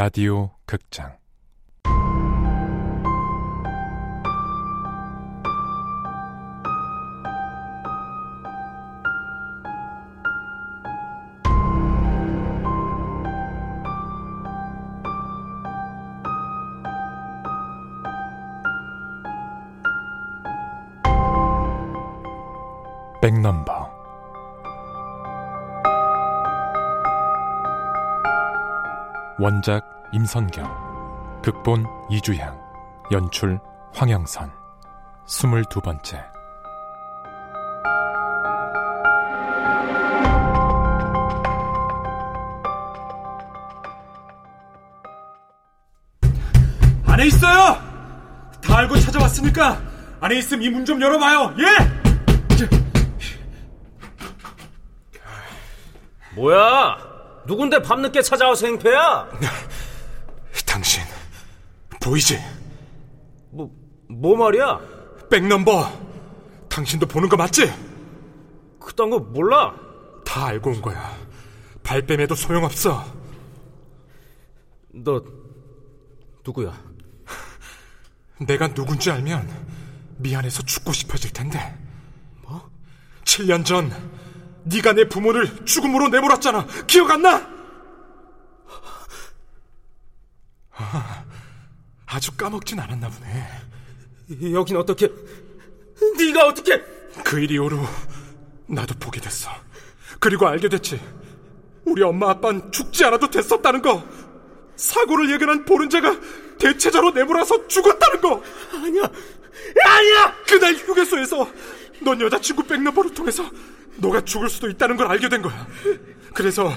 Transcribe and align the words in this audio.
라디오 0.00 0.48
극장. 0.64 1.14
백넘버 23.20 24.00
원작 29.40 29.82
임선경 30.12 31.40
극본 31.42 31.86
이주향 32.10 32.60
연출 33.10 33.58
황영선 33.94 34.52
스물두 35.26 35.80
번째 35.80 36.22
안에 47.06 47.26
있어요! 47.26 47.76
다 48.62 48.78
알고 48.78 48.96
찾아왔으니까 48.98 49.80
안에 50.20 50.36
있음 50.38 50.62
이 50.62 50.68
문 50.70 50.84
좀 50.84 51.00
열어봐요. 51.00 51.54
예! 51.58 51.64
뭐야? 56.34 57.09
누군데 57.46 57.82
밤늦게 57.82 58.22
찾아와서 58.22 58.66
행패야? 58.66 59.28
당신 60.66 61.02
보이지? 62.00 62.38
뭐, 63.50 63.70
뭐 64.08 64.36
말이야? 64.36 64.80
백넘버 65.30 66.10
당신도 66.68 67.06
보는 67.06 67.28
거 67.28 67.36
맞지? 67.36 67.72
그딴 68.80 69.10
거 69.10 69.18
몰라? 69.18 69.74
다 70.24 70.46
알고 70.46 70.70
온 70.70 70.82
거야. 70.82 71.16
발뺌해도 71.82 72.34
소용없어. 72.34 73.04
너 74.92 75.22
누구야? 76.44 76.72
내가 78.46 78.72
누군지 78.72 79.10
알면 79.10 79.48
미안해서 80.18 80.62
죽고 80.62 80.92
싶어질 80.92 81.32
텐데. 81.32 81.76
뭐? 82.42 82.70
7년 83.24 83.64
전 83.64 83.90
네가 84.64 84.92
내 84.92 85.08
부모를 85.08 85.64
죽음으로 85.64 86.08
내몰았잖아. 86.08 86.66
기억 86.86 87.10
안 87.10 87.22
나? 87.22 87.48
아, 90.72 91.24
아주 92.06 92.32
까먹진 92.36 92.78
않았나 92.80 93.08
보네. 93.08 94.52
여긴 94.52 94.76
어떻게? 94.76 95.10
네가 96.18 96.46
어떻게? 96.46 96.80
그 97.24 97.38
일 97.40 97.50
이후로 97.50 97.78
나도 98.66 98.94
보게 98.98 99.20
됐어. 99.20 99.50
그리고 100.18 100.46
알게 100.46 100.68
됐지. 100.68 101.00
우리 101.84 102.02
엄마 102.02 102.30
아빠는 102.30 102.70
죽지 102.72 103.04
않아도 103.06 103.28
됐었다는 103.30 103.82
거. 103.82 104.02
사고를 104.76 105.30
예견한 105.32 105.64
보른자가 105.64 106.16
대체자로 106.58 107.10
내몰아서 107.10 107.66
죽었다는 107.66 108.20
거. 108.20 108.42
아니야, 108.72 109.02
아니야. 109.86 110.34
그날 110.46 110.74
휴게소에서 110.74 111.48
넌 112.02 112.20
여자친구 112.20 112.62
백넘버를 112.64 113.12
통해서 113.12 113.44
너가 114.00 114.20
죽을 114.24 114.48
수도 114.48 114.68
있다는 114.68 114.96
걸 114.96 115.06
알게 115.08 115.28
된 115.28 115.42
거야. 115.42 115.66
그래서 116.34 116.72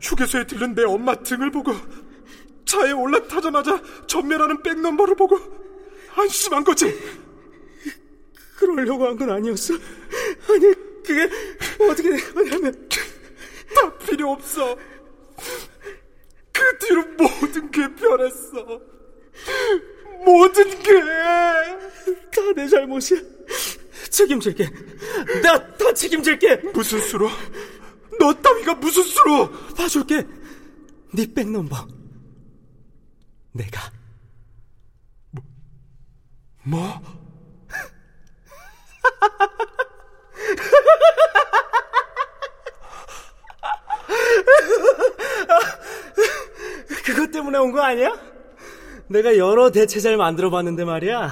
휴게소에 0.00 0.46
들른 0.46 0.74
내 0.74 0.82
엄마 0.84 1.14
등을 1.14 1.50
보고 1.50 1.72
차에 2.64 2.92
올라타자마자 2.92 3.80
전멸하는 4.06 4.62
백넘버를 4.62 5.14
보고 5.16 5.38
안심한 6.16 6.64
거지. 6.64 6.86
그러려고 8.56 9.06
한 9.06 9.16
건 9.18 9.30
아니었어. 9.30 9.74
아니, 9.74 10.74
그게 11.04 11.28
어떻게 11.90 12.10
된 12.10 12.34
거냐면 12.34 12.88
다 13.74 13.98
필요 13.98 14.32
없어. 14.32 14.76
그 16.52 16.78
뒤로 16.78 17.04
모든 17.18 17.70
게 17.70 17.94
변했어. 17.94 18.80
모든 20.24 20.64
게 20.82 20.92
다 22.30 22.52
내 22.54 22.66
잘못이야. 22.68 23.20
책임질게. 24.10 24.68
나다 25.42 25.92
책임질게. 25.94 26.56
무슨 26.72 27.00
수로? 27.00 27.28
너 28.18 28.32
따위가 28.34 28.74
무슨 28.74 29.02
수로? 29.02 29.50
봐줄게. 29.74 30.26
네 31.12 31.26
백넘버. 31.32 31.86
내가. 33.52 33.80
뭐? 36.64 37.00
그것 47.04 47.30
때문에 47.30 47.58
온 47.58 47.72
거 47.72 47.80
아니야? 47.82 48.12
내가 49.08 49.36
여러 49.36 49.70
대체자를 49.70 50.16
만들어 50.16 50.50
봤는데 50.50 50.84
말이야. 50.84 51.30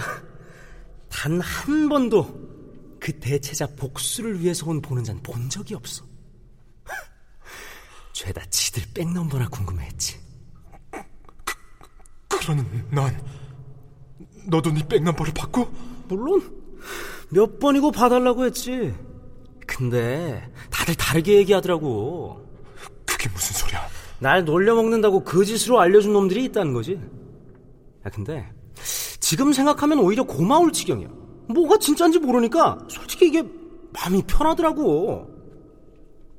단 1.10 1.40
한 1.40 1.88
번도 1.88 2.51
그 3.02 3.12
대체자 3.18 3.66
복수를 3.66 4.40
위해서 4.40 4.70
온 4.70 4.80
보는 4.80 5.02
자는 5.02 5.20
본 5.24 5.50
적이 5.50 5.74
없어. 5.74 6.04
죄다 8.14 8.40
지들 8.48 8.84
백넘버나 8.94 9.48
궁금해했지. 9.48 10.20
그러는 12.28 12.64
넌 12.92 13.20
너도 14.46 14.70
네 14.70 14.86
백넘버를 14.86 15.34
받고? 15.34 15.68
물론 16.06 16.62
몇 17.30 17.58
번이고 17.58 17.90
봐달라고 17.90 18.44
했지. 18.44 18.94
근데 19.66 20.48
다들 20.70 20.94
다르게 20.94 21.38
얘기하더라고. 21.38 22.48
그게 23.04 23.28
무슨 23.30 23.56
소리야? 23.56 23.84
날 24.20 24.44
놀려먹는다고 24.44 25.24
거짓으로 25.24 25.80
알려준 25.80 26.12
놈들이 26.12 26.44
있다는 26.44 26.72
거지. 26.72 27.00
야, 28.06 28.10
근데 28.10 28.48
지금 29.18 29.52
생각하면 29.52 29.98
오히려 29.98 30.22
고마울 30.22 30.72
지경이야. 30.72 31.21
뭐가 31.52 31.78
진짜인지 31.78 32.18
모르니까 32.18 32.78
솔직히 32.88 33.26
이게 33.28 33.42
마음이 33.92 34.22
편하더라고. 34.26 35.28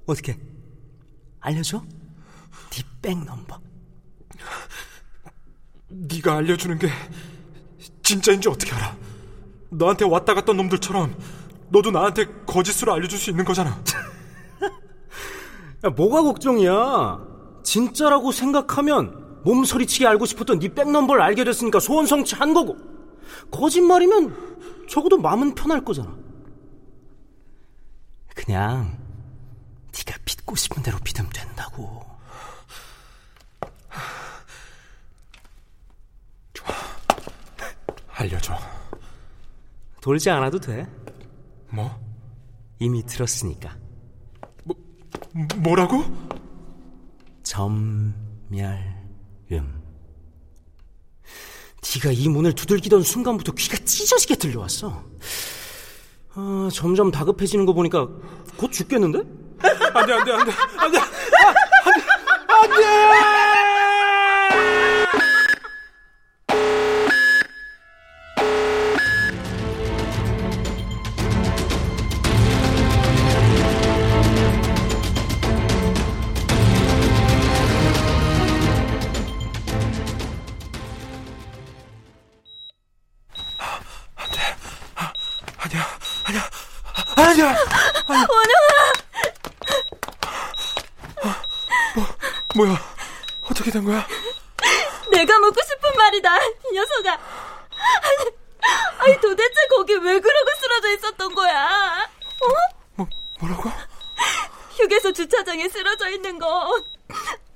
어떻게? 0.05 0.39
알려줘? 1.39 1.81
네 2.71 2.83
백 3.01 3.17
넘버. 3.25 3.59
네가 5.89 6.37
알려주는 6.37 6.79
게 6.79 6.89
진짜인지 8.01 8.49
어떻게 8.49 8.71
알아? 8.73 8.95
너한테 9.69 10.05
왔다 10.05 10.33
갔던 10.33 10.55
놈들처럼 10.57 11.15
너도 11.69 11.91
나한테 11.91 12.25
거짓으로 12.45 12.93
알려줄 12.93 13.19
수 13.19 13.29
있는 13.29 13.43
거잖아. 13.43 13.71
야, 15.83 15.89
뭐가 15.89 16.21
걱정이야? 16.21 17.27
진짜라고 17.63 18.31
생각하면 18.31 19.41
몸소리치게 19.43 20.07
알고 20.07 20.25
싶었던 20.25 20.59
네 20.59 20.69
백넘버를 20.69 21.21
알게 21.21 21.43
됐으니까 21.43 21.79
소원 21.79 22.05
성취한 22.05 22.53
거고 22.53 22.77
거짓말이면 23.51 24.53
적어도 24.87 25.17
마음은 25.17 25.55
편할 25.55 25.83
거잖아. 25.83 26.15
그냥 28.35 28.97
네가 29.95 30.17
믿고 30.25 30.55
싶은 30.55 30.83
대로 30.83 30.97
믿으면 31.03 31.29
된다고. 31.31 32.03
알려줘. 38.09 38.57
돌지 40.01 40.29
않아도 40.29 40.59
돼. 40.59 40.87
뭐? 41.69 41.99
이미 42.79 43.03
들었으니까. 43.05 43.75
뭐 44.63 44.75
뭐라고? 45.57 46.03
점멸음. 47.43 48.13
네가 52.03 52.11
이 52.11 52.27
문을 52.27 52.53
두들기던 52.53 53.03
순간부터 53.03 53.53
귀가 53.53 53.77
찢어지게 53.77 54.35
들려왔어. 54.35 55.03
아, 56.35 56.69
점점 56.73 57.11
다급해지는 57.11 57.65
거 57.65 57.73
보니까 57.73 58.09
곧 58.57 58.71
죽겠는데? 58.71 59.19
안돼 59.93 60.13
안돼 60.13 60.31
안돼 60.33 60.51
안돼 60.77 60.99
아니야 85.73 85.89
아니야 86.25 86.49
아니야 87.15 87.57
원영아! 88.07 88.93
뭐야 92.55 92.77
어떻게 93.49 93.71
된 93.71 93.83
거야? 93.83 94.05
내가 95.11 95.39
묻고 95.39 95.61
싶은 95.63 95.95
말이다, 95.97 96.37
이 96.45 96.73
녀석아. 96.73 97.11
아니, 97.13 98.31
아니 98.99 99.21
도대체 99.21 99.53
거기 99.69 99.93
왜 99.95 100.19
그러고 100.19 100.49
쓰러져 100.59 100.91
있었던 100.93 101.35
거야? 101.35 102.07
어? 102.41 102.47
뭐, 102.95 103.07
뭐라고? 103.39 103.71
휴게소 104.77 105.13
주차장에 105.13 105.67
쓰러져 105.69 106.09
있는 106.09 106.37
거 106.39 106.81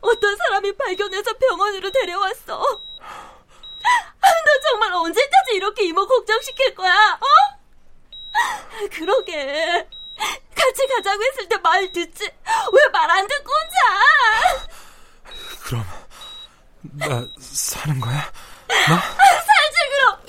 어떤 0.02 0.36
사람이 0.38 0.76
발견해서 0.78 1.34
병원으로 1.34 1.92
데려왔어. 1.92 2.62
아, 3.84 4.28
너 4.30 4.60
정말 4.70 4.94
언제까지 4.94 5.54
이렇게 5.56 5.84
이모 5.86 6.06
걱정시킬 6.08 6.76
거야? 6.76 7.18
어? 7.20 7.27
그러게. 8.92 9.88
같이 10.56 10.88
가자고 10.88 11.24
했을 11.24 11.48
때 11.50 11.58
말 11.58 11.92
듣지. 11.92 12.24
왜 12.24 12.90
말 12.92 13.10
안 13.12 13.28
듣고 13.28 13.52
혼자? 13.52 14.70
그럼 15.64 15.86
나 16.82 17.28
사는 17.40 18.00
거야? 18.00 18.32
나? 18.68 19.00
살지 19.48 19.78
그럼. 19.92 20.20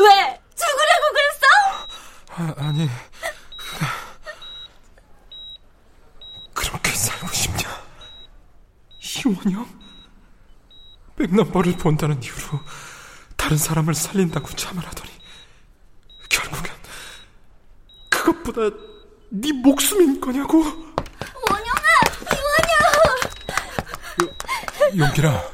왜? 0.00 0.40
죽으려고 0.56 1.12
그랬어? 1.12 1.46
아, 2.32 2.54
아니 2.68 2.88
그렇게 6.54 6.90
살고 6.92 7.28
싶냐? 7.28 7.82
희원형? 8.98 9.80
백넘버를 11.16 11.76
본다는 11.78 12.22
이유로 12.22 12.60
다른 13.36 13.56
사람을 13.56 13.94
살린다고 13.94 14.48
참을 14.50 14.86
하더니 14.86 15.09
그것보다 18.60 18.76
네 19.30 19.52
목숨인 19.52 20.20
거냐고? 20.20 20.58
원영아, 20.58 21.88
원영. 24.18 25.08
용기라 25.08 25.50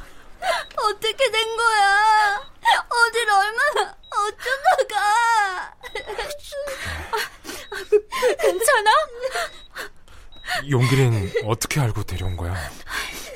어떻게 0.75 1.31
된 1.31 1.55
거야? 1.55 2.41
어딜 2.89 3.29
얼마나 3.29 3.95
어쩌다가? 4.11 5.73
괜찮아? 8.41 8.91
용기는 10.69 11.31
어떻게 11.45 11.79
알고 11.79 12.03
데려온 12.03 12.35
거야? 12.35 12.55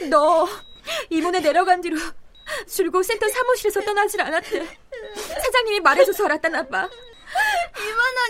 너 0.09 0.47
이모네 1.09 1.39
내려간 1.39 1.79
뒤로 1.81 1.97
줄고센터 2.67 3.29
사무실에서 3.29 3.79
떠나질 3.81 4.19
않았대. 4.21 4.67
사장님이 5.41 5.79
말해줘서 5.79 6.25
알았다나 6.25 6.67
봐. 6.67 6.89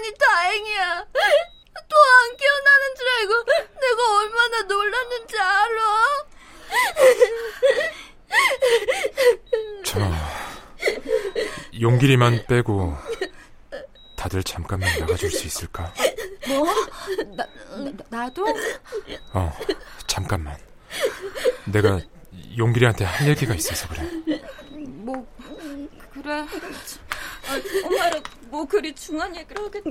이만하니 0.01 0.13
다행이야. 0.17 1.05
또 1.87 1.95
안 1.97 2.37
깨어나는 2.37 2.95
줄 2.97 3.07
알고 3.19 3.43
내가 3.79 4.17
얼마나 4.17 4.61
놀랐는지 4.63 5.37
알아? 5.37 6.25
저 9.85 9.99
용기리만 11.79 12.45
빼고 12.47 12.95
다들 14.15 14.43
잠깐만 14.43 14.99
나가줄 14.99 15.31
수 15.31 15.45
있을까? 15.47 15.93
뭐? 16.47 16.65
나, 17.35 17.45
나, 17.77 17.91
나도? 18.09 18.45
어, 19.33 19.57
잠깐만. 20.07 20.57
내가 21.65 21.99
용기리한테 22.57 23.05
할 23.05 23.27
얘기가 23.29 23.53
있어서 23.55 23.87
그래. 23.89 24.01
뭐 24.77 25.25
그래. 26.13 26.45
엄마랑 27.83 28.23
뭐 28.49 28.60
그리 28.71 28.95
중요한 28.95 29.35
얘기를 29.35 29.65
하겠다. 29.65 29.89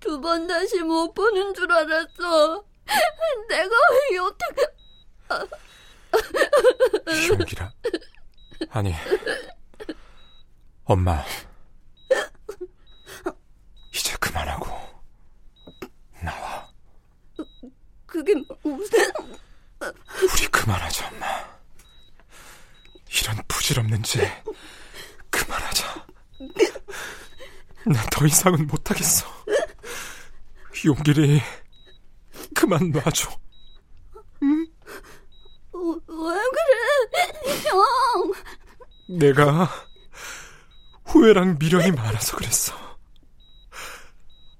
두번 0.00 0.46
다시 0.46 0.80
못 0.80 1.12
보는 1.12 1.52
줄 1.52 1.70
알았어. 1.70 2.64
내가 3.46 3.70
왜 4.10 4.18
어떻게... 4.18 4.62
용기라. 7.28 7.70
아니, 8.70 8.94
엄마. 10.84 11.22
이제 13.94 14.16
그만하고 14.18 14.66
나와. 16.22 16.72
그게 18.06 18.34
무슨... 18.62 19.12
우리 19.82 20.46
그만하자, 20.50 21.08
엄마. 21.08 21.31
이런 23.72 23.86
부질없는 23.86 24.02
죄 24.02 24.42
그만하자. 25.30 26.06
나더 27.86 28.26
이상은 28.26 28.66
못하겠어. 28.66 29.26
용기리 30.84 31.40
그만 32.54 32.90
놔줘. 32.90 33.30
왜 34.42 36.34
그래, 36.52 37.30
형? 37.64 38.32
내가 39.18 39.70
후회랑 41.06 41.56
미련이 41.58 41.92
많아서 41.92 42.36
그랬어. 42.36 42.74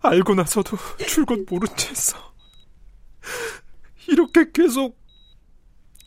알고 0.01 0.35
나서도 0.35 0.79
줄곧 1.07 1.47
모른 1.51 1.69
채 1.77 1.91
했어. 1.91 2.35
이렇게 4.09 4.51
계속 4.53 4.99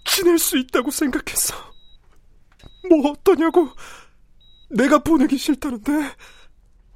지낼 0.05 0.39
수 0.39 0.57
있다고 0.57 0.89
생각했어. 0.91 1.74
뭐 2.89 3.11
어떠냐고. 3.11 3.69
내가 4.69 4.99
보내기 4.99 5.37
싫다는데. 5.37 5.91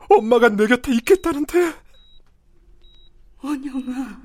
엄마가 0.09 0.49
내 0.49 0.67
곁에 0.67 0.93
있겠다는데. 0.93 1.73
원영아. 3.41 4.21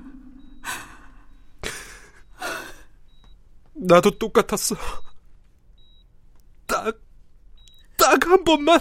나도 3.75 4.11
똑같았어. 4.17 4.75
딱, 6.65 6.97
딱 7.97 8.25
한 8.25 8.43
번만 8.43 8.79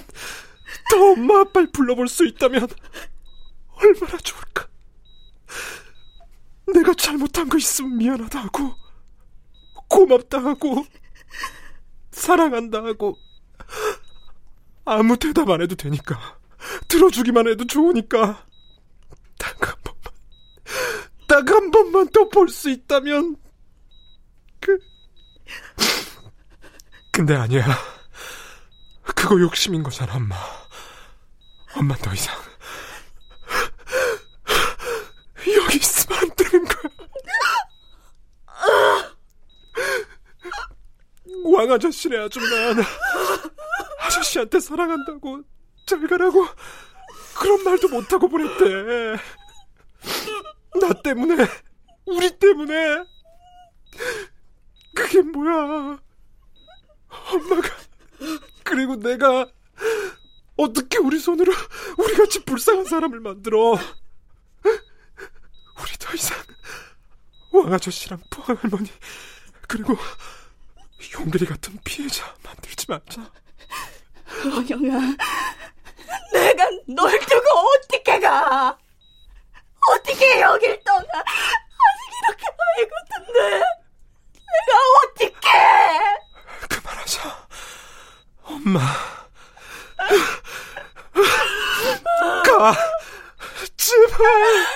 더 0.91 1.13
엄마 1.13 1.41
아빠를 1.41 1.71
불러볼 1.73 2.09
수 2.09 2.27
있다면 2.27 2.67
얼마나 3.69 4.17
좋을까. 4.19 4.67
내가 6.73 6.95
잘못한 6.95 7.49
거 7.49 7.59
있으면 7.59 7.97
미안하다 7.99 8.45
하고, 8.45 8.75
고맙다 9.89 10.39
하고, 10.43 10.87
사랑한다 12.15 12.79
하고, 12.85 13.17
아무 14.85 15.17
대답 15.19 15.51
안 15.51 15.61
해도 15.63 15.75
되니까, 15.75 16.39
들어주기만 16.89 17.49
해도 17.49 17.67
좋으니까, 17.67 18.47
딱 19.39 19.69
한 19.69 19.75
번만, 19.83 20.13
딱 21.29 21.51
한 21.51 21.71
번만 21.71 22.09
더 22.09 22.29
볼 22.29 22.49
수 22.49 22.71
있다면, 22.71 23.37
그, 24.61 24.79
근데 27.13 27.35
아니야. 27.35 27.65
그거 29.15 29.39
욕심인 29.41 29.83
거잖아, 29.83 30.15
엄마. 30.17 30.35
엄마 31.77 31.95
더 31.97 32.13
이상 32.15 32.35
여기 35.57 35.77
있으면 35.77 36.19
안 36.19 36.31
되는 36.37 36.65
거야. 36.65 36.95
왕 41.45 41.63
아저씨네 41.75 42.19
아줌마 42.19 42.47
아저씨한테 44.01 44.61
사랑한다고 44.61 45.43
잘 45.87 46.07
가라고 46.07 46.47
그런 47.39 47.65
말도 47.65 47.89
못하고 47.89 48.29
보냈대. 48.29 49.17
나 50.81 50.93
때문에 51.03 51.47
우리 52.07 52.39
때문에 52.39 53.05
그게 54.95 55.21
뭐야? 55.23 55.99
엄마가 57.09 57.69
그리고 58.63 58.97
내가 58.97 59.47
어떻게 60.57 60.99
우리 60.99 61.19
손으로 61.19 61.53
우리 61.99 62.15
같이 62.15 62.45
불쌍한 62.45 62.85
사람을 62.85 63.19
만들어? 63.21 63.73
우리 63.73 63.79
더 65.99 66.15
이상 66.15 66.39
왕 67.53 67.73
아저씨랑 67.73 68.21
포항 68.31 68.57
할머니 68.61 68.91
그리고 69.67 69.97
용길이 71.13 71.47
같은 71.47 71.79
피해자 71.85 72.35
만들지 72.43 72.87
말자. 72.89 73.31
원영아, 74.45 75.17
내가 76.33 76.65
널 76.89 77.19
두고 77.21 77.49
어떻게 77.49 78.19
가? 78.21 78.77
어떻게 79.93 80.41
여길 80.41 80.83
떠나? 80.85 81.01
아직 81.01 82.13
이렇게 82.23 82.47
아이거든데 82.79 83.65
내가 84.35 84.73
어떻게? 85.05 85.49
그만하자. 86.69 87.49
엄마. 88.45 88.81
가. 92.45 92.75
제발. 93.77 94.67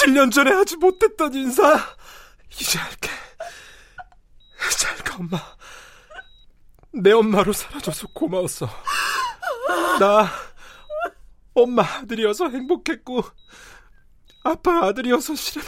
7년 0.00 0.32
전에 0.32 0.52
하지 0.52 0.76
못했던 0.76 1.34
인사 1.34 1.78
이제 2.50 2.78
할게. 2.78 3.07
엄마. 5.18 5.38
내 6.92 7.12
엄마로 7.12 7.52
사라져서 7.52 8.08
고마웠어. 8.14 8.68
나 9.98 10.30
엄마 11.54 11.82
아들이어서 11.82 12.48
행복했고 12.48 13.24
아빠 14.44 14.84
아들이어서 14.86 15.34
실은 15.34 15.66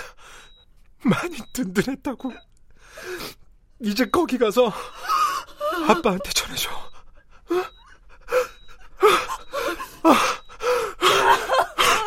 많이 1.02 1.37
든든했다고. 1.52 2.33
이제 3.80 4.04
거기 4.07 4.38
가서 4.38 4.73
아빠한테 5.88 6.30
전해줘. 6.30 6.71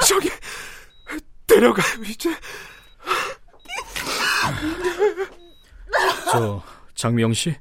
저기 0.08 0.30
데려가요 1.48 2.04
이제. 2.06 2.36
저 6.32 6.64
장미영 7.04 7.34
씨 7.34 7.54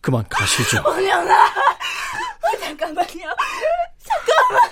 그만 0.00 0.24
가시죠. 0.28 0.80
원영아, 0.86 1.34
어, 1.34 2.58
잠깐만요. 2.60 3.34
잠깐만. 3.98 4.70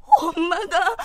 엄마가 0.00 0.96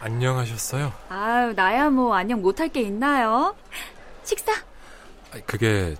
안녕하셨어요? 0.00 0.92
아유, 1.10 1.52
나야 1.54 1.90
뭐 1.90 2.14
안녕 2.14 2.40
못할 2.40 2.68
게 2.68 2.80
있나요? 2.80 3.54
식사? 4.24 4.52
아, 4.52 5.38
그게 5.46 5.94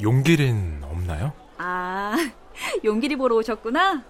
용기린 0.00 0.80
없나요? 0.82 1.32
아, 1.58 2.16
용길이 2.84 3.14
보러 3.16 3.36
오셨구나? 3.36 4.02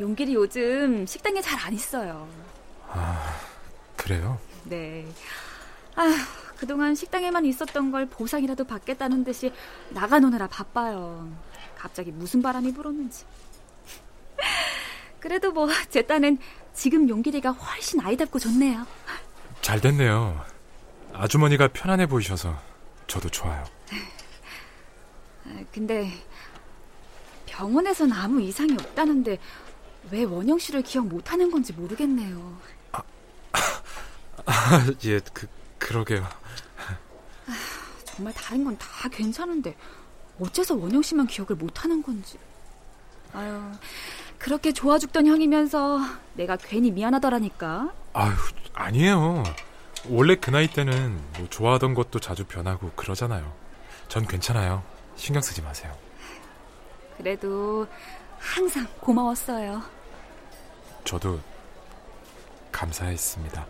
용길이 0.00 0.34
요즘 0.34 1.04
식당에 1.06 1.40
잘 1.42 1.58
안 1.60 1.74
있어요. 1.74 2.26
그래요? 3.96 4.38
네. 4.64 5.06
아휴, 5.96 6.10
그동안 6.56 6.94
식당에만 6.94 7.44
있었던 7.44 7.90
걸 7.90 8.06
보상이라도 8.06 8.64
받겠다는 8.64 9.24
듯이 9.24 9.52
나가 9.90 10.18
노느라 10.18 10.46
바빠요. 10.46 11.28
갑자기 11.76 12.10
무슨 12.10 12.40
바람이 12.40 12.72
불었는지. 12.72 13.24
그래도 15.20 15.52
뭐, 15.52 15.68
제 15.90 16.02
딴엔 16.02 16.38
지금 16.80 17.06
용길이가 17.10 17.50
훨씬 17.50 18.00
아이답고 18.00 18.38
좋네요. 18.38 18.86
잘 19.60 19.82
됐네요. 19.82 20.42
아주머니가 21.12 21.68
편안해 21.68 22.06
보이셔서 22.06 22.58
저도 23.06 23.28
좋아요. 23.28 23.62
아, 25.44 25.62
근데 25.70 26.10
병원에선 27.44 28.10
아무 28.14 28.40
이상이 28.40 28.72
없다는데 28.72 29.38
왜 30.10 30.24
원영 30.24 30.58
씨를 30.58 30.80
기억 30.80 31.06
못하는 31.06 31.50
건지 31.50 31.74
모르겠네요. 31.74 32.58
아, 32.92 34.86
예, 35.04 35.20
그 35.34 35.46
그러게요. 35.78 36.26
정말 38.06 38.32
다른 38.32 38.64
건 38.64 38.74
다 38.78 39.06
괜찮은데 39.10 39.76
어째서 40.40 40.76
원영 40.76 41.02
씨만 41.02 41.26
기억을 41.26 41.56
못하는 41.56 42.02
건지. 42.02 42.38
아유, 43.34 43.60
그렇게 44.40 44.72
좋아 44.72 44.98
죽던 44.98 45.26
형이면서 45.26 46.00
내가 46.32 46.56
괜히 46.56 46.90
미안하더라니까. 46.90 47.92
아유, 48.14 48.32
아니에요. 48.72 49.44
원래 50.08 50.34
그 50.34 50.50
나이 50.50 50.66
때는 50.66 51.20
뭐 51.36 51.46
좋아하던 51.50 51.92
것도 51.92 52.20
자주 52.20 52.46
변하고 52.46 52.90
그러잖아요. 52.96 53.52
전 54.08 54.26
괜찮아요. 54.26 54.82
신경 55.14 55.42
쓰지 55.42 55.60
마세요. 55.60 55.94
그래도 57.18 57.86
항상 58.38 58.86
고마웠어요. 59.00 59.82
저도 61.04 61.38
감사했습니다. 62.72 63.66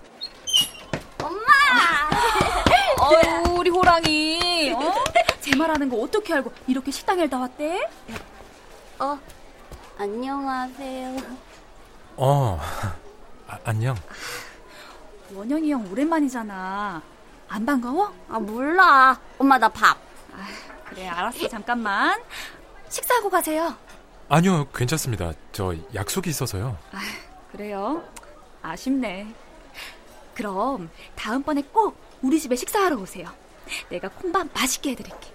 어유 3.03 3.55
우리 3.59 3.71
호랑이. 3.71 4.73
어? 4.73 4.95
제 5.41 5.57
말하는 5.57 5.89
거 5.89 5.97
어떻게 5.97 6.33
알고 6.33 6.53
이렇게 6.69 6.93
식당에 6.93 7.29
다 7.29 7.41
왔대? 7.41 7.89
어 9.00 9.19
안녕하세요. 10.00 11.14
어, 12.16 12.59
아, 13.47 13.59
안녕. 13.64 13.95
원영이 15.35 15.71
형 15.71 15.87
오랜만이잖아. 15.92 17.02
안 17.49 17.66
반가워? 17.66 18.11
아 18.30 18.38
몰라. 18.38 19.21
엄마 19.37 19.59
나 19.59 19.69
밥. 19.69 19.99
그래 20.87 21.07
알았어 21.07 21.47
잠깐만. 21.49 22.19
식사하고 22.88 23.28
가세요. 23.28 23.76
아니요, 24.30 24.69
괜찮습니다. 24.71 25.35
저 25.52 25.75
약속이 25.95 26.30
있어서요. 26.30 26.78
그래요? 27.52 28.02
아쉽네. 28.62 29.35
그럼 30.35 30.88
다음번에 31.14 31.61
꼭 31.75 31.95
우리 32.23 32.40
집에 32.40 32.57
식사하러 32.57 32.97
오세요. 32.97 33.28
내가 33.90 34.09
콩밥 34.09 34.47
맛있게 34.54 34.92
해드릴게. 34.92 35.35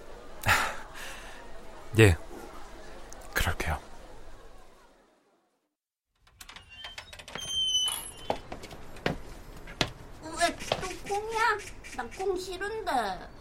예, 2.00 2.16
그럴게요. 3.32 3.78
왜 10.22 10.56
또 10.80 11.14
콩이야? 11.14 11.58
나 11.96 12.04
콩 12.16 12.36
싫은데. 12.38 12.90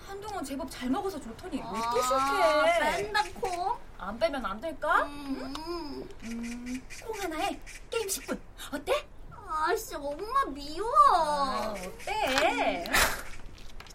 한동안 0.07 0.44
제법 0.55 0.71
잘 0.71 0.89
먹어서 0.89 1.19
좋더니 1.19 1.61
아, 1.61 2.63
뺀다 2.95 3.23
콩. 3.41 3.77
안 3.97 4.17
빼면 4.17 4.45
안 4.45 4.61
될까? 4.61 5.03
음. 5.03 5.53
콩 7.03 7.21
하나에 7.21 7.59
게임 7.89 8.07
10분. 8.07 8.39
어때? 8.71 9.05
아씨 9.49 9.95
엄마 9.95 10.45
미워. 10.45 10.87
어때? 11.73 12.85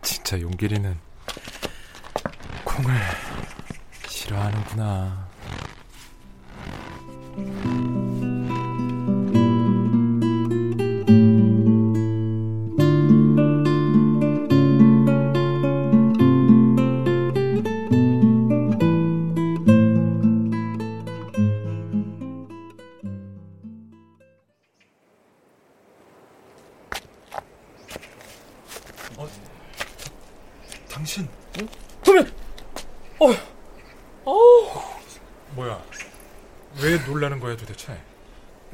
진짜 0.03 0.39
용길이는 0.39 1.01
콩을 2.67 2.95
싫어하는구나. 4.07 5.30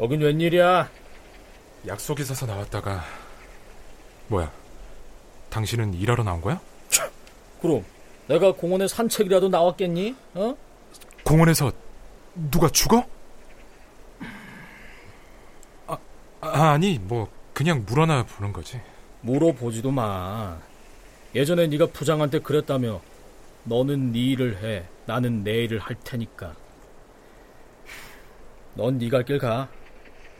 여긴 0.07 0.21
웬일이야? 0.21 0.89
약속 1.89 2.21
있어서 2.21 2.47
나왔다가 2.47 3.03
뭐야? 4.29 4.53
당신은 5.51 5.95
일하러 5.95 6.23
나온 6.23 6.41
거야? 6.41 6.61
그럼 7.61 7.85
내가 8.29 8.53
공원에 8.53 8.87
산책이라도 8.87 9.49
나왔겠니? 9.49 10.15
어? 10.35 10.57
공원에서 11.25 11.73
누가 12.53 12.69
죽어? 12.69 13.05
아, 15.89 15.99
아 16.41 16.71
아니 16.71 17.01
뭐 17.01 17.29
그냥 17.53 17.83
물어나 17.85 18.25
보는 18.27 18.53
거지. 18.53 18.81
물어보지도 19.23 19.91
마. 19.91 20.57
예전에 21.35 21.67
네가 21.67 21.87
부장한테 21.87 22.39
그랬다며. 22.39 23.01
너는 23.65 24.13
네 24.13 24.21
일을 24.21 24.63
해. 24.63 24.85
나는 25.07 25.43
내 25.43 25.65
일을 25.65 25.81
할 25.81 25.97
테니까. 26.05 26.55
넌네갈길 28.75 29.39
가. 29.41 29.69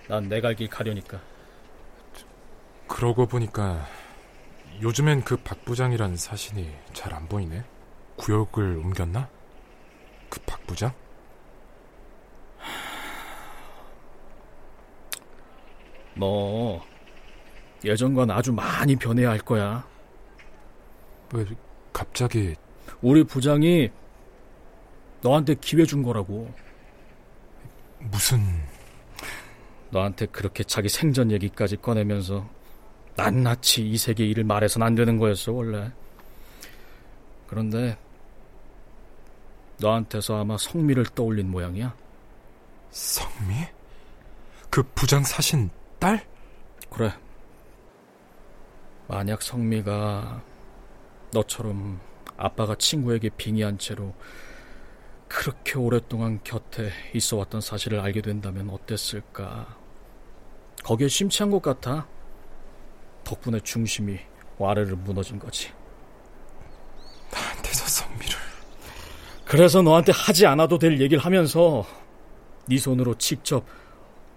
난내갈길 0.09 0.69
가려니까. 0.69 1.21
그러고 2.89 3.27
보니까 3.27 3.87
요즘엔 4.81 5.25
그 5.25 5.37
박 5.39 5.65
부장이란 5.65 6.17
사신이 6.17 6.71
잘 6.93 7.13
안 7.15 7.27
보이네. 7.29 7.65
구역을 8.17 8.77
옮겼나? 8.79 9.29
그 10.31 10.41
박 10.47 10.65
부장? 10.67 10.93
너 16.15 16.81
예전과는 17.85 18.35
아주 18.35 18.53
많이 18.53 18.97
변해야 18.97 19.31
할 19.31 19.39
거야. 19.39 19.87
왜 21.33 21.45
갑자기 21.93 22.55
우리 23.03 23.23
부장이 23.25 23.91
너한테 25.21 25.55
기회 25.57 25.85
준 25.85 26.03
거라고. 26.03 26.53
무슨 27.99 28.39
너한테 29.91 30.27
그렇게 30.27 30.65
자기 30.65 30.89
생전 30.89 31.31
얘기까지 31.31 31.77
꺼내면서 31.77 32.49
낱낱이 33.17 33.89
이 33.89 33.97
세계 33.97 34.25
일을 34.27 34.45
말해선 34.45 34.83
안 34.83 34.95
되는 34.95 35.19
거였어 35.19 35.53
원래. 35.53 35.91
그런데 37.47 37.97
너한테서 39.79 40.41
아마 40.41 40.57
성미를 40.59 41.07
떠올린 41.07 41.51
모양이야. 41.51 41.95
성미? 42.91 43.55
그 44.71 44.83
부장 44.95 45.23
사신 45.23 45.71
딸? 45.99 46.27
그래. 46.91 47.13
만약 49.09 49.43
성미가 49.43 50.43
너처럼 51.33 52.01
아빠가 52.37 52.75
친구에게 52.75 53.31
빙의한 53.31 53.79
채로 53.79 54.15
그렇게 55.29 55.79
오랫동안 55.79 56.41
곁에 56.45 56.91
있어 57.15 57.37
왔던 57.37 57.61
사실을 57.61 58.01
알게 58.01 58.23
된다면 58.23 58.71
어땠을까? 58.71 59.77
거기에 60.85 61.09
심취한 61.09 61.51
것 61.51 61.61
같아. 61.63 62.07
덕분에 63.25 63.61
중심이 63.61 64.21
와르르 64.59 64.95
무너진 64.95 65.39
거지. 65.39 65.73
나한테서 67.33 67.87
성미를. 67.87 68.37
그래서 69.45 69.83
너한테 69.83 70.13
하지 70.13 70.47
않아도 70.47 70.79
될 70.79 71.01
얘기를 71.01 71.25
하면서 71.25 71.85
네 72.67 72.79
손으로 72.79 73.17
직접 73.19 73.65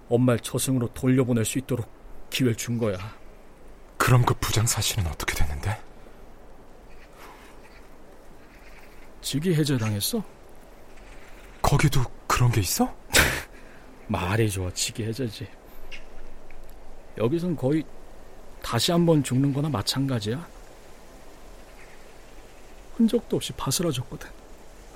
엄마를 0.10 0.39
저승으로 0.39 0.93
돌려보낼 0.93 1.46
수 1.46 1.60
있도록 1.60 1.88
기회를 2.29 2.55
준 2.55 2.77
거야. 2.77 2.98
그럼 3.98 4.24
그 4.25 4.34
부장 4.36 4.65
사실은 4.65 5.05
어떻게 5.08 5.36
됐는데? 5.36 5.79
직위 9.22 9.53
해제당했어? 9.53 10.24
거기도 11.70 12.02
그런 12.26 12.52
게 12.52 12.62
있어? 12.62 12.92
말이 14.08 14.50
좋아, 14.50 14.72
직위 14.74 15.04
해제지. 15.04 15.48
여기선 17.18 17.56
거의 17.56 17.84
다시 18.64 18.92
한번 18.92 19.24
죽는 19.24 19.54
거나 19.54 19.70
마찬가지야. 19.70 20.48
흔적도 22.96 23.38
없이 23.38 23.54
바스라졌거든. 23.54 24.28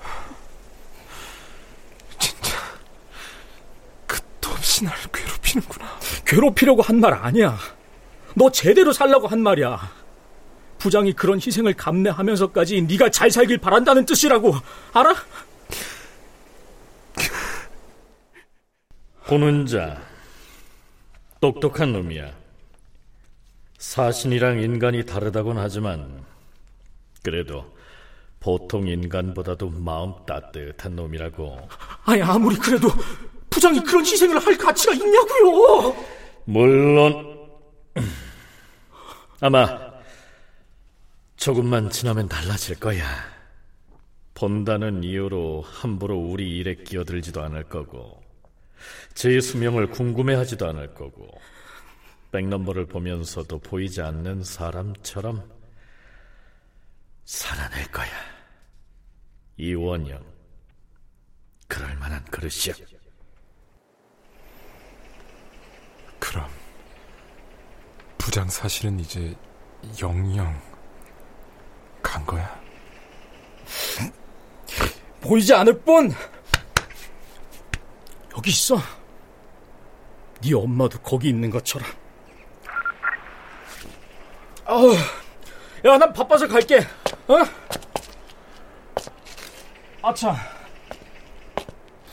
진짜 2.18 2.50
끝도 4.06 4.50
없이 4.50 4.84
날 4.84 4.94
괴롭히는구나. 5.12 5.98
괴롭히려고 6.26 6.82
한 6.82 6.98
말 6.98 7.14
아니야. 7.14 7.56
너 8.34 8.50
제대로 8.50 8.92
살라고 8.92 9.28
한 9.28 9.40
말이야. 9.40 9.78
부장이 10.78 11.12
그런 11.12 11.38
희생을 11.38 11.74
감내하면서까지 11.74 12.82
네가 12.82 13.10
잘 13.10 13.30
살길 13.30 13.58
바란다는 13.58 14.06
뜻이라고 14.06 14.54
알아? 14.92 15.14
보는 19.26 19.66
자 19.66 20.02
똑똑한 21.40 21.92
놈이야. 21.92 22.30
사신이랑 23.78 24.60
인간이 24.60 25.04
다르다곤 25.04 25.58
하지만 25.58 26.24
그래도 27.22 27.74
보통 28.40 28.86
인간보다도 28.86 29.70
마음 29.70 30.14
따뜻한 30.26 30.96
놈이라고. 30.96 31.68
아니 32.04 32.22
아무리 32.22 32.56
그래도 32.56 32.88
부장이 33.48 33.80
그런 33.80 34.04
희생을 34.04 34.38
할 34.38 34.58
가치가 34.58 34.92
있냐고요. 34.92 35.96
물론 36.44 37.48
아마 39.40 39.94
조금만 41.36 41.88
지나면 41.88 42.28
달라질 42.28 42.78
거야. 42.78 43.06
본다는 44.34 45.02
이유로 45.04 45.62
함부로 45.62 46.18
우리 46.18 46.58
일에 46.58 46.74
끼어들지도 46.74 47.42
않을 47.42 47.64
거고 47.64 48.23
제 49.14 49.40
수명을 49.40 49.90
궁금해하지도 49.90 50.66
않을 50.68 50.94
거고 50.94 51.28
백넘버를 52.32 52.86
보면서도 52.86 53.60
보이지 53.60 54.02
않는 54.02 54.42
사람처럼 54.42 55.48
살아낼 57.24 57.90
거야. 57.90 58.10
이원영 59.56 60.20
그럴 61.68 61.96
만한 61.96 62.24
그릇이야. 62.24 62.74
그럼 66.18 66.50
부장 68.18 68.48
사실은 68.48 68.98
이제 68.98 69.34
영영 70.00 70.60
간 72.02 72.24
거야? 72.26 72.62
보이지 75.20 75.54
않을 75.54 75.80
뿐 75.80 76.10
여기 78.44 78.50
있어. 78.50 78.76
네 80.42 80.52
엄마도 80.54 80.98
거기 80.98 81.30
있는 81.30 81.48
것처럼. 81.48 81.88
아우, 84.66 84.92
야, 85.86 85.96
난 85.96 86.12
바빠서 86.12 86.46
갈게. 86.46 86.80
어? 87.26 87.36
아차. 90.02 90.36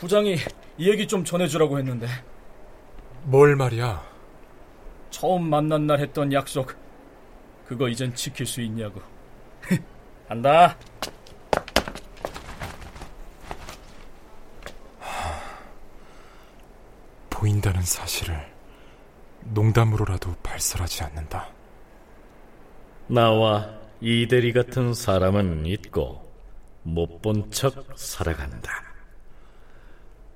부장이 0.00 0.38
이 0.78 0.88
얘기 0.88 1.06
좀 1.06 1.22
전해주라고 1.22 1.78
했는데 1.78 2.08
뭘 3.24 3.54
말이야? 3.54 4.02
처음 5.10 5.50
만난 5.50 5.86
날 5.86 6.00
했던 6.00 6.32
약속 6.32 6.74
그거 7.68 7.90
이젠 7.90 8.14
지킬 8.14 8.46
수 8.46 8.62
있냐고. 8.62 9.02
간다. 10.26 10.78
보인다는 17.42 17.82
사실을 17.82 18.40
농담으로라도 19.46 20.32
발설하지 20.44 21.02
않는다. 21.02 21.48
나와 23.08 23.68
이대리 24.00 24.52
같은 24.52 24.94
사람은 24.94 25.66
있고 25.66 26.22
못 26.84 27.20
본 27.20 27.50
척 27.50 27.74
살아간다. 27.96 28.70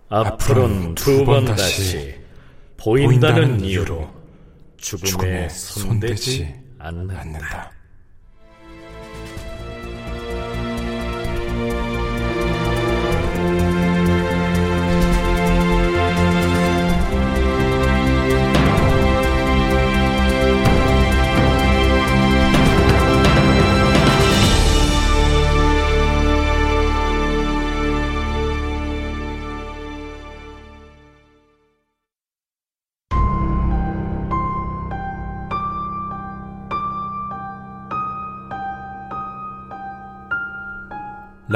앞으로는 0.09 0.97
두 0.97 1.25
번 1.25 1.45
다시 1.45 2.21
보인다는 2.77 3.61
이유로 3.61 4.13
죽음에 4.77 5.49
손대지 5.49 6.61
않는다. 6.81 7.21
않는다. 7.21 7.71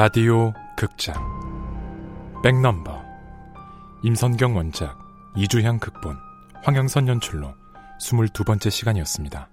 라디오 0.02 0.54
극장 0.78 1.14
백넘버 2.42 3.02
임선경 4.02 4.56
원작 4.56 4.98
이주향 5.36 5.78
극본 5.78 6.16
황영선 6.64 7.06
연출로 7.06 7.52
22번째 8.00 8.70
시간이었습니다. 8.70 9.50